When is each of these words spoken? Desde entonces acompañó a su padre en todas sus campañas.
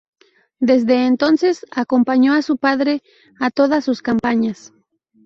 Desde 0.59 1.05
entonces 1.05 1.63
acompañó 1.69 2.33
a 2.33 2.41
su 2.41 2.57
padre 2.57 3.03
en 3.39 3.49
todas 3.51 3.85
sus 3.85 4.01
campañas. 4.01 4.73